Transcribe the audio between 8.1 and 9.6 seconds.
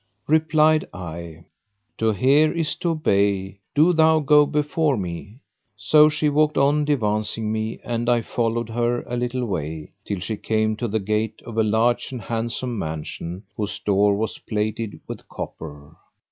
followed her a little